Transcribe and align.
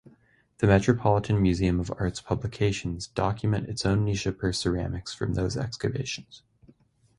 The 0.57 0.65
Metropolitan 0.65 1.39
Museum 1.39 1.79
of 1.79 1.91
Art's 1.99 2.21
publications 2.21 3.05
document 3.05 3.69
its 3.69 3.85
own 3.85 4.03
Nishapur 4.03 4.55
ceramics 4.55 5.13
from 5.13 5.35
those 5.35 5.55
excavations. 5.55 6.41